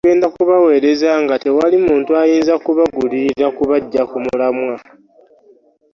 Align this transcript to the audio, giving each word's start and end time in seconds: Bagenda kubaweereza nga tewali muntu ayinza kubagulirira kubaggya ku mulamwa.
Bagenda 0.03 0.27
kubaweereza 0.35 1.11
nga 1.23 1.35
tewali 1.43 1.77
muntu 1.87 2.09
ayinza 2.21 2.53
kubagulirira 2.65 3.47
kubaggya 3.57 4.03
ku 4.09 4.17
mulamwa. 4.23 4.75